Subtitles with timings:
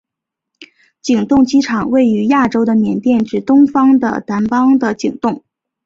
[1.03, 5.43] 景栋机场位于亚洲的缅甸之东方的掸邦的景栋。